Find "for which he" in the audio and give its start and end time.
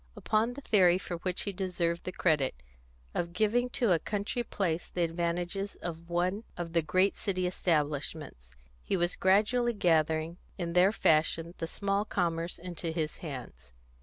0.97-1.51